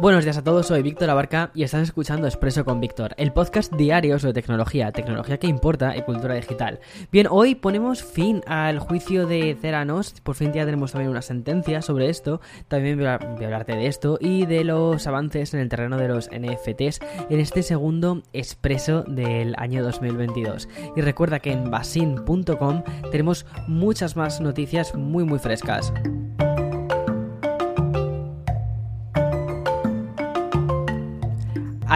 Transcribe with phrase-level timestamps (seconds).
[0.00, 3.72] Buenos días a todos, soy Víctor Abarca y estás escuchando Expreso con Víctor, el podcast
[3.72, 6.80] diario sobre tecnología, tecnología que importa y cultura digital.
[7.12, 11.80] Bien, hoy ponemos fin al juicio de Ceranos, por fin ya tenemos también una sentencia
[11.80, 15.96] sobre esto, también voy a, hablarte de esto y de los avances en el terreno
[15.96, 16.98] de los NFTs
[17.30, 20.68] en este segundo Expreso del año 2022.
[20.96, 25.92] Y recuerda que en basin.com tenemos muchas más noticias muy muy frescas.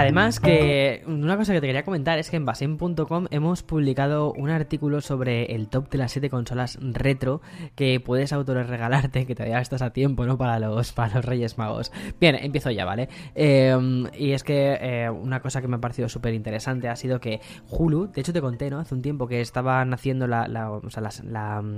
[0.01, 4.49] Además, que una cosa que te quería comentar es que en basen.com hemos publicado un
[4.49, 7.43] artículo sobre el top de las 7 consolas retro
[7.75, 10.39] que puedes regalarte, que todavía estás a tiempo, ¿no?
[10.39, 11.93] Para los, para los Reyes Magos.
[12.19, 13.11] Bien, empiezo ya, ¿vale?
[13.35, 17.21] Em, y es que eh, una cosa que me ha parecido súper interesante ha sido
[17.21, 18.79] que Hulu, de hecho te conté, ¿no?
[18.79, 20.47] Hace un tiempo que estaban haciendo la,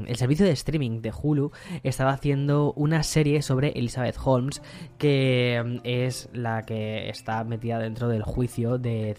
[0.07, 1.51] el servicio de streaming de Hulu,
[1.83, 4.63] estaba haciendo una serie sobre Elizabeth Holmes,
[4.97, 9.17] que em, es la que está metida dentro del juicio de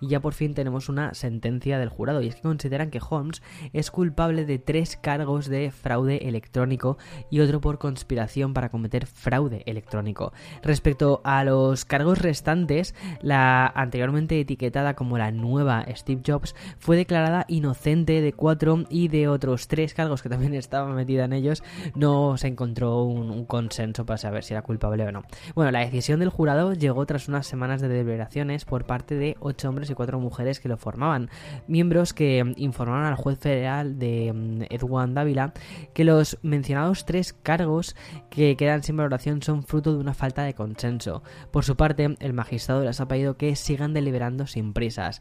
[0.00, 3.42] Y ya por fin tenemos una sentencia del jurado y es que consideran que Holmes
[3.72, 6.98] es culpable de tres cargos de fraude electrónico
[7.30, 10.32] y otro por conspiración para cometer fraude electrónico.
[10.62, 17.44] Respecto a los cargos restantes, la anteriormente etiquetada como la nueva Steve Jobs fue declarada
[17.48, 21.62] inocente de cuatro y de otros tres cargos que también estaba metida en ellos
[21.94, 25.22] no se encontró un, un consenso para saber si era culpable o no.
[25.54, 29.68] Bueno, la decisión del jurado llegó tras unas semanas de deliberaciones por parte de ocho
[29.68, 31.30] hombres y cuatro mujeres que lo formaban,
[31.66, 35.52] miembros que informaron al juez federal de mm, Edwin Dávila
[35.94, 37.96] que los mencionados tres cargos
[38.30, 41.22] que quedan sin valoración son fruto de una falta de consenso.
[41.50, 45.20] Por su parte, el magistrado les ha pedido que sigan deliberando sin prisas.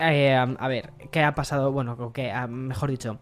[0.00, 1.70] Eh, a ver, ¿qué ha pasado?
[1.70, 3.18] Bueno, que, ah, mejor dicho,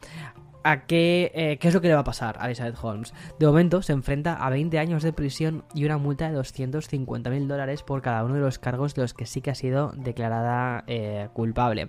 [0.65, 3.15] a qué, eh, qué es lo que le va a pasar a Elizabeth Holmes.
[3.39, 7.49] De momento se enfrenta a 20 años de prisión y una multa de 250 mil
[7.49, 10.84] dólares por cada uno de los cargos de los que sí que ha sido declarada
[10.87, 11.89] eh, culpable.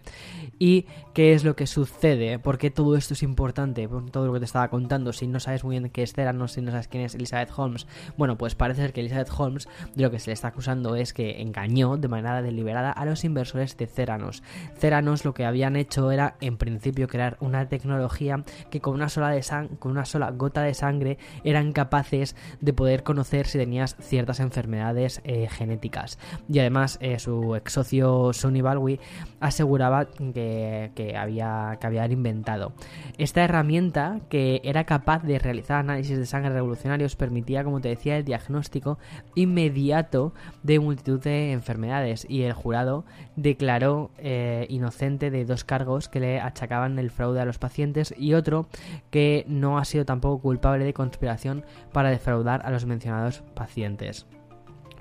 [0.59, 2.39] ¿Y qué es lo que sucede?
[2.39, 3.87] ¿Por qué todo esto es importante?
[4.11, 6.61] todo lo que te estaba contando, si no sabes muy bien qué es Theranos, si
[6.61, 7.87] no sabes quién es Elizabeth Holmes.
[8.17, 11.13] Bueno, pues parece ser que Elizabeth Holmes de lo que se le está acusando es
[11.13, 14.43] que engañó de manera deliberada a los inversores de Ceranos.
[14.77, 19.29] Ceranos lo que habían hecho era en principio crear una tecnología que con una sola,
[19.29, 19.43] de
[19.79, 25.21] con una sola gota de sangre eran capaces de poder conocer si tenías ciertas enfermedades
[25.23, 26.19] eh, genéticas.
[26.49, 28.99] Y además eh, su ex socio Sonny Balwi
[29.39, 32.73] aseguraba que, que, había, que habían inventado.
[33.17, 38.17] Esta herramienta que era capaz de realizar análisis de sangre revolucionarios permitía, como te decía,
[38.17, 38.97] el diagnóstico
[39.35, 46.19] inmediato de multitud de enfermedades y el jurado declaró eh, inocente de dos cargos que
[46.19, 48.52] le achacaban el fraude a los pacientes y otro
[49.09, 54.25] que no ha sido tampoco culpable de conspiración para defraudar a los mencionados pacientes.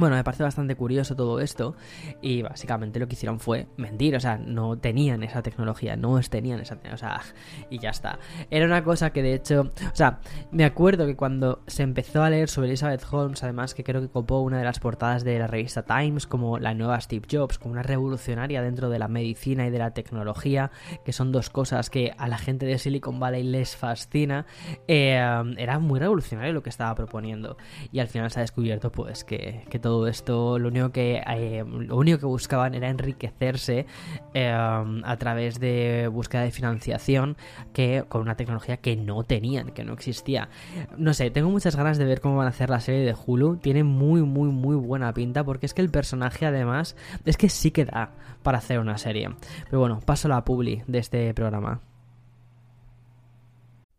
[0.03, 1.77] Bueno, me parece bastante curioso todo esto
[2.21, 6.59] y básicamente lo que hicieron fue mentir, o sea, no tenían esa tecnología, no tenían
[6.59, 7.35] esa tecnología, o sea,
[7.71, 8.19] y ya está.
[8.51, 10.19] Era una cosa que de hecho, o sea,
[10.51, 14.09] me acuerdo que cuando se empezó a leer sobre Elizabeth Holmes, además que creo que
[14.09, 17.71] copó una de las portadas de la revista Times como la nueva Steve Jobs, como
[17.71, 20.73] una revolucionaria dentro de la medicina y de la tecnología,
[21.05, 24.47] que son dos cosas que a la gente de Silicon Valley les fascina,
[24.89, 25.15] eh,
[25.59, 27.57] era muy revolucionario lo que estaba proponiendo
[27.93, 31.65] y al final se ha descubierto pues que, que todo esto lo único que, eh,
[31.67, 33.87] lo único que buscaban era enriquecerse
[34.35, 37.37] eh, a través de búsqueda de financiación
[37.73, 40.49] que con una tecnología que no tenían, que no existía.
[40.97, 43.57] No sé, tengo muchas ganas de ver cómo van a hacer la serie de Hulu.
[43.57, 47.71] Tiene muy, muy, muy buena pinta porque es que el personaje además es que sí
[47.71, 48.11] que da
[48.43, 49.31] para hacer una serie.
[49.65, 51.81] Pero bueno, paso a la publi de este programa.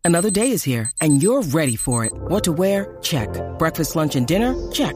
[0.06, 2.12] Another day is here and you're ready for it.
[2.28, 2.98] What to wear?
[3.02, 3.30] Check.
[3.58, 4.54] Breakfast, lunch and dinner?
[4.72, 4.96] Check.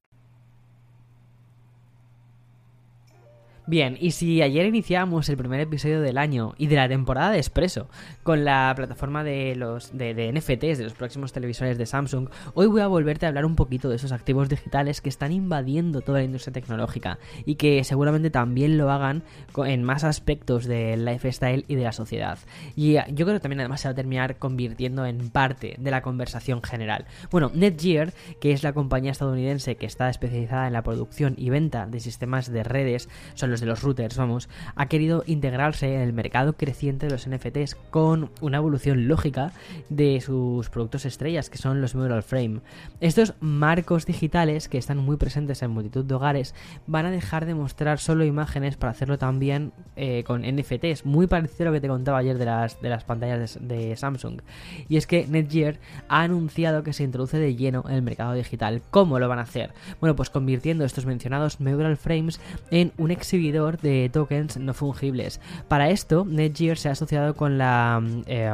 [3.67, 7.37] Bien, y si ayer iniciamos el primer episodio del año y de la temporada de
[7.37, 7.89] Expreso
[8.23, 12.81] con la plataforma de los de, NFTs de los próximos televisores de Samsung, hoy voy
[12.81, 16.23] a volverte a hablar un poquito de esos activos digitales que están invadiendo toda la
[16.23, 19.21] industria tecnológica y que seguramente también lo hagan
[19.55, 22.39] en más aspectos del lifestyle y de la sociedad.
[22.75, 25.91] Y ah, yo creo que también además se va a terminar convirtiendo en parte de
[25.91, 27.05] la conversación general.
[27.29, 28.11] Bueno, Netgear,
[28.41, 32.51] que es la compañía estadounidense que está especializada en la producción y venta de sistemas
[32.51, 37.05] de redes, son los de los routers, vamos, ha querido integrarse en el mercado creciente
[37.05, 39.53] de los NFTs con una evolución lógica
[39.89, 42.61] de sus productos estrellas, que son los Mural Frame.
[42.99, 46.55] Estos marcos digitales, que están muy presentes en multitud de hogares,
[46.87, 51.69] van a dejar de mostrar solo imágenes para hacerlo también eh, con NFTs, muy parecido
[51.69, 54.41] a lo que te contaba ayer de las, de las pantallas de, Samsung.
[54.87, 58.81] Y es que Netgear ha anunciado que se introduce de lleno en el mercado digital.
[58.89, 59.73] ¿Cómo lo van a hacer?
[59.99, 62.39] Bueno, pues convirtiendo estos mencionados Mural Frames
[62.69, 65.41] en un de tokens no fungibles.
[65.67, 68.53] Para esto, Netgear se ha asociado con la eh,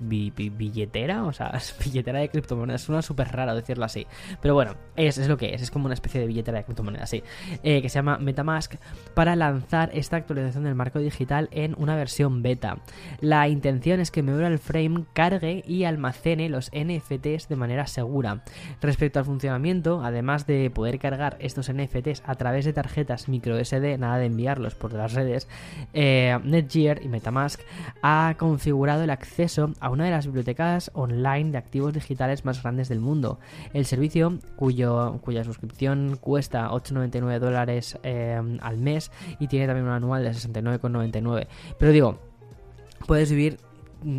[0.00, 2.82] billetera, o sea, billetera de criptomonedas.
[2.82, 4.06] Suena súper raro decirlo así,
[4.42, 7.08] pero bueno, es, es, lo que es, es como una especie de billetera de criptomonedas,
[7.08, 7.22] sí,
[7.62, 8.74] eh, que se llama Metamask,
[9.14, 12.78] para lanzar esta actualización del marco digital en una versión beta.
[13.20, 18.42] La intención es que Memorial Frame cargue y almacene los NFTs de manera segura.
[18.80, 23.98] Respecto al funcionamiento, además de poder cargar estos NFTs a través de tarjetas micro SD,
[24.18, 25.48] de enviarlos por las redes,
[25.94, 27.60] eh, Netgear y Metamask
[28.02, 32.88] ha configurado el acceso a una de las bibliotecas online de activos digitales más grandes
[32.88, 33.38] del mundo.
[33.72, 39.92] El servicio, cuyo, cuya suscripción cuesta 8,99 dólares eh, al mes y tiene también un
[39.92, 41.46] anual de 69,99.
[41.78, 42.18] Pero digo,
[43.06, 43.58] puedes vivir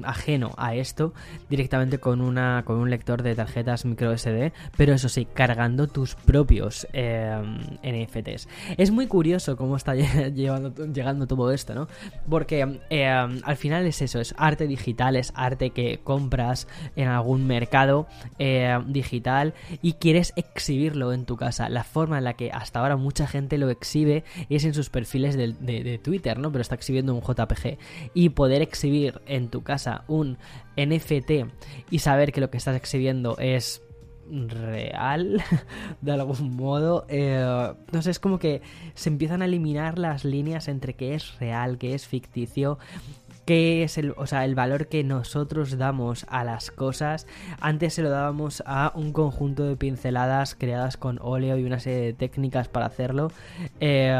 [0.03, 1.13] ajeno a esto
[1.49, 6.15] directamente con una con un lector de tarjetas micro SD pero eso sí cargando tus
[6.15, 7.41] propios eh,
[7.83, 8.47] NFTs
[8.77, 9.95] es muy curioso cómo está
[10.33, 11.87] llevando, llegando todo esto no
[12.29, 17.47] porque eh, al final es eso es arte digital es arte que compras en algún
[17.47, 21.69] mercado eh, digital y quieres exhibirlo en tu casa.
[21.69, 25.35] La forma en la que hasta ahora mucha gente lo exhibe es en sus perfiles
[25.35, 27.77] de, de, de Twitter no pero está exhibiendo un JPG
[28.13, 29.69] y poder exhibir en tu casa
[30.07, 30.38] un
[30.77, 31.31] NFT
[31.89, 33.81] y saber que lo que estás exhibiendo es
[34.31, 35.42] real
[36.01, 38.62] de algún modo eh, sé es como que
[38.94, 42.77] se empiezan a eliminar las líneas entre qué es real qué es ficticio
[43.49, 47.25] qué es el, o sea, el valor que nosotros damos a las cosas.
[47.59, 52.01] Antes se lo dábamos a un conjunto de pinceladas creadas con óleo y una serie
[52.01, 53.31] de técnicas para hacerlo.
[53.79, 54.15] Eh,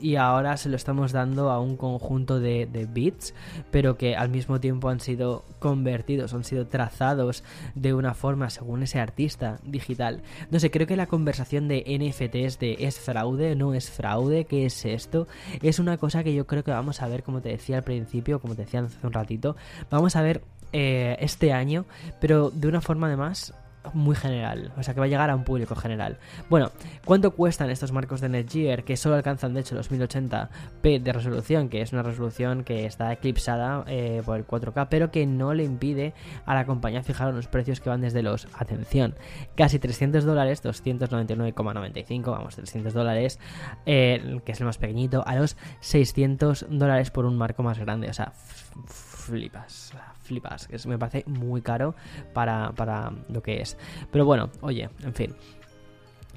[0.00, 3.34] y ahora se lo estamos dando a un conjunto de, de bits,
[3.70, 7.44] pero que al mismo tiempo han sido convertidos, han sido trazados
[7.76, 10.22] de una forma según ese artista digital.
[10.50, 14.66] No sé, creo que la conversación de NFTs de es fraude, no es fraude, ¿qué
[14.66, 15.28] es esto?
[15.62, 18.40] Es una cosa que yo creo que vamos a ver, como te decía al principio,
[18.40, 19.56] como te decía hace un ratito,
[19.90, 20.42] vamos a ver
[20.72, 21.84] eh, este año,
[22.20, 23.54] pero de una forma además
[23.94, 26.18] muy general, o sea que va a llegar a un público general.
[26.48, 26.70] Bueno,
[27.04, 31.68] ¿cuánto cuestan estos marcos de Netgear que solo alcanzan de hecho los 1080p de resolución,
[31.68, 35.64] que es una resolución que está eclipsada eh, por el 4K, pero que no le
[35.64, 39.14] impide a la compañía fijar unos precios que van desde los, atención,
[39.56, 43.38] casi 300 dólares, 299,95, vamos, 300 dólares,
[43.86, 48.08] eh, que es el más pequeñito, a los 600 dólares por un marco más grande,
[48.08, 48.32] o sea,
[49.26, 49.92] flipas,
[50.22, 51.94] flipas, que me parece muy caro
[52.32, 53.76] para, para lo que es.
[54.12, 55.34] Pero bueno, oye, en fin.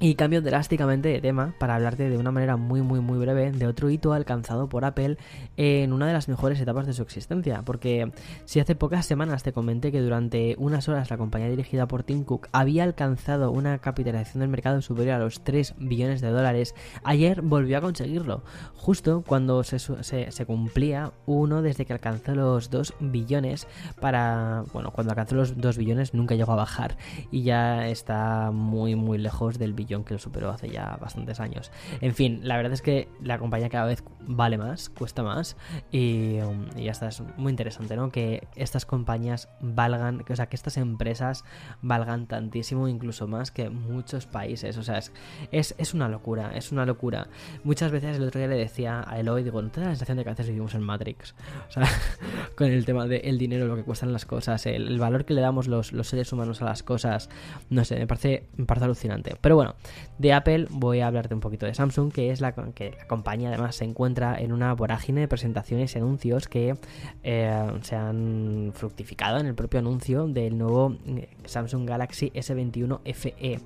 [0.02, 3.66] Y cambio drásticamente de tema para hablarte de una manera muy muy muy breve de
[3.66, 5.18] otro hito alcanzado por Apple
[5.58, 7.60] en una de las mejores etapas de su existencia.
[7.66, 8.10] Porque
[8.46, 12.24] si hace pocas semanas te comenté que durante unas horas la compañía dirigida por Tim
[12.24, 17.42] Cook había alcanzado una capitalización del mercado superior a los 3 billones de dólares, ayer
[17.42, 18.42] volvió a conseguirlo,
[18.76, 23.66] justo cuando se, se, se cumplía uno desde que alcanzó los 2 billones
[24.00, 24.64] para...
[24.72, 26.96] Bueno, cuando alcanzó los 2 billones nunca llegó a bajar
[27.30, 31.70] y ya está muy muy lejos del billón que lo superó hace ya bastantes años.
[32.00, 35.56] En fin, la verdad es que la compañía cada vez vale más, cuesta más
[35.90, 38.10] y, um, ya está, es muy interesante, ¿no?
[38.10, 41.44] Que estas compañías valgan, o sea, que estas empresas
[41.82, 46.86] valgan tantísimo, incluso más que muchos países, o sea, es, es, una locura, es una
[46.86, 47.28] locura.
[47.64, 50.18] Muchas veces el otro día le decía a Eloy, digo, ¿no te da la sensación
[50.18, 51.34] de que a veces vivimos en Matrix?
[51.68, 51.88] O sea,
[52.56, 55.40] con el tema del dinero, lo que cuestan las cosas, el, el valor que le
[55.40, 57.28] damos los, los, seres humanos a las cosas,
[57.68, 59.36] no sé, me parece, me parece alucinante.
[59.40, 59.74] Pero bueno,
[60.20, 63.48] de Apple voy a hablarte un poquito de Samsung, que es la, que la compañía
[63.48, 66.76] además se encuentra en una vorágine de presentaciones y anuncios que
[67.22, 73.60] eh, se han fructificado en el propio anuncio del nuevo eh, Samsung Galaxy S21 FE.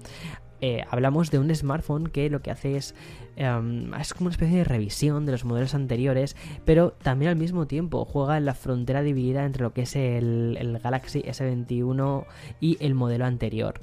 [0.61, 2.95] eh, hablamos de un smartphone que lo que hace es
[3.35, 7.67] em, es como una especie de revisión de los modelos anteriores, pero también al mismo
[7.67, 12.27] tiempo juega en la frontera dividida entre lo que es el, el Galaxy S21
[12.61, 13.81] y el modelo anterior.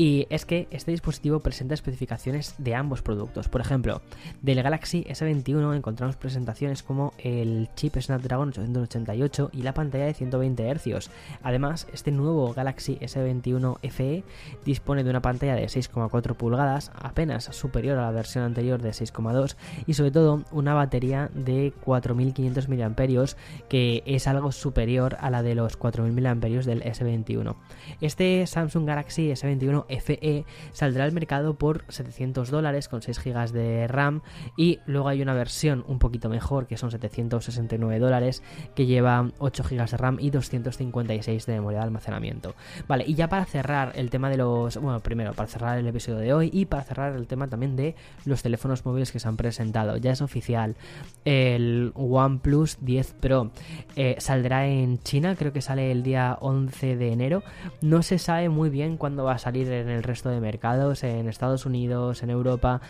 [0.00, 3.50] Y es que este dispositivo presenta especificaciones de ambos productos.
[3.50, 4.00] Por ejemplo,
[4.40, 10.74] del Galaxy S21 encontramos presentaciones como el chip Snapdragon 888 y la pantalla de 120
[10.74, 11.10] Hz.
[11.42, 14.24] Además, este nuevo Galaxy S21 FE
[14.64, 19.56] dispone de una pantalla de 6,4 pulgadas, apenas superior a la versión anterior de 6,2
[19.86, 23.26] y sobre todo una batería de 4500 mAh
[23.68, 27.54] que es algo superior a la de los 4000 mAh del S21.
[28.00, 33.88] Este Samsung Galaxy S21 FE saldrá al mercado por 700 dólares con 6 GB de
[33.88, 34.22] RAM
[34.56, 38.42] y luego hay una versión un poquito mejor que son 769 dólares
[38.74, 42.54] que lleva 8 GB de RAM y 256 de memoria de almacenamiento.
[42.88, 44.76] Vale, y ya para cerrar el tema de los...
[44.76, 47.94] Bueno, primero para cerrar el episodio de hoy y para cerrar el tema también de
[48.24, 49.96] los teléfonos móviles que se han presentado.
[49.96, 50.76] Ya es oficial,
[51.24, 53.50] el OnePlus 10 Pro
[53.96, 57.42] eh, saldrá en China, creo que sale el día 11 de enero.
[57.80, 61.28] No se sabe muy bien cuándo va a salir en el resto de mercados, en
[61.28, 62.80] Estados Unidos, en Europa.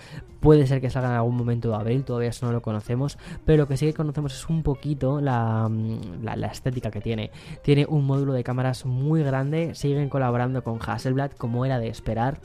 [0.41, 3.63] Puede ser que salga en algún momento de abril, todavía eso no lo conocemos, pero
[3.63, 7.31] lo que sí que conocemos es un poquito la, mm, la, la estética que tiene.
[7.63, 12.41] Tiene un módulo de cámaras muy grande, siguen colaborando con Hasselblad como era de esperar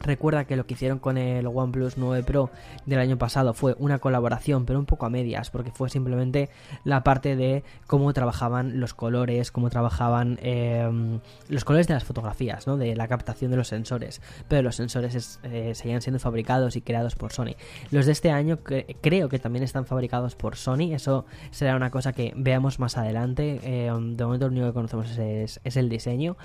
[0.00, 2.50] Recuerda que lo que hicieron con el OnePlus 9 Pro
[2.86, 6.48] del año pasado fue una colaboración, pero un poco a medias, porque fue simplemente
[6.84, 12.66] la parte de cómo trabajaban los colores, cómo trabajaban em, los colores de las fotografías,
[12.66, 12.76] ¿no?
[12.76, 14.20] de la captación de los sensores.
[14.48, 17.54] Pero los sensores eh, seguían siendo fabricados y creados por Sony.
[17.90, 18.58] Los de este año
[19.00, 20.92] creo que también están fabricados por Sony.
[20.94, 23.60] Eso será una cosa que veamos más adelante.
[23.62, 26.36] Em, de momento lo único que conocemos es, es el diseño.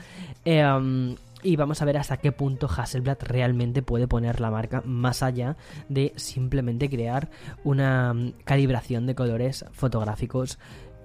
[0.45, 5.22] Em, y vamos a ver hasta qué punto Hasselblad realmente puede poner la marca más
[5.22, 5.58] allá
[5.90, 7.30] de simplemente crear
[7.64, 10.58] una mm, calibración de colores fotográficos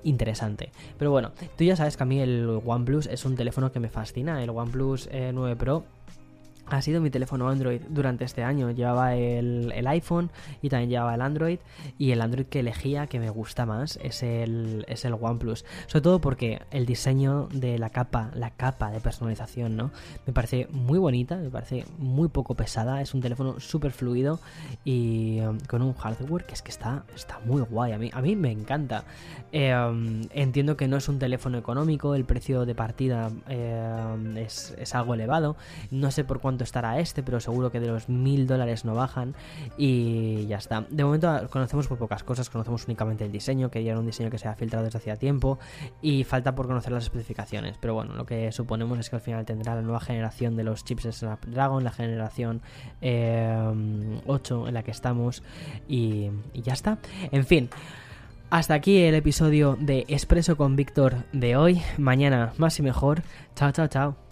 [0.05, 0.71] interesante.
[0.97, 3.89] Pero bueno, tú ya sabes que a mí el OnePlus es un teléfono que me
[3.89, 5.85] fascina, el OnePlus 9 eh, Pro
[6.71, 8.71] ha sido mi teléfono Android durante este año.
[8.71, 10.31] Llevaba el, iPhone
[10.63, 11.59] y también llevaba el Android.
[11.99, 15.65] Y el Android que elegía, que me gusta más, es el, es el OnePlus.
[15.87, 19.91] Sobre todo porque el diseño de la capa, la capa de personalización, ¿no?
[20.27, 23.01] Me parece muy bonita, me parece muy poco pesada.
[23.01, 24.41] Es un teléfono súper fluido
[24.85, 27.93] y um, con un hardware que es que está, está muy guay.
[27.93, 29.05] A mí, a mí me encanta.
[29.53, 34.75] Eh, um, entiendo que no es un teléfono económico, el precio de partida eh, es,
[34.79, 35.57] es algo elevado.
[35.91, 39.35] No sé por cuánto estará este, pero seguro que de los mil dólares no bajan
[39.77, 40.87] y ya está.
[40.91, 44.31] De momento conocemos muy pocas cosas, conocemos únicamente el diseño, que ya era un diseño
[44.31, 45.59] que se ha filtrado desde hacía tiempo
[46.03, 49.45] y falta por conocer las especificaciones, pero bueno, lo que suponemos es que al final
[49.45, 52.63] tendrá la nueva generación de los chips de Snapdragon, la generación
[53.01, 55.43] 8 eh, en la que estamos
[55.89, 56.99] y, y ya está.
[57.31, 57.71] En fin.
[58.51, 61.83] Hasta aquí el episodio de Expreso con Víctor de hoy.
[61.99, 63.23] Mañana más y mejor.
[63.55, 64.28] Chao, chao, chao.